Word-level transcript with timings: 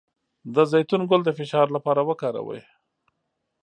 د 0.53 0.55
زیتون 0.71 1.01
ګل 1.09 1.21
د 1.25 1.29
فشار 1.39 1.67
لپاره 1.75 2.01
وکاروئ 2.09 2.61